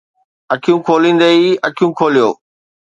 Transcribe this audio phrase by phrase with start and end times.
[0.53, 2.33] اکيون کوليندي ئي اکيون کوليون!